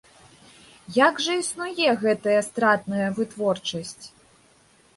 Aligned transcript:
Як 0.95 1.19
жа 1.25 1.33
існуе 1.41 1.89
гэтая 2.03 2.39
стратная 2.49 3.07
вытворчасць? 3.21 4.05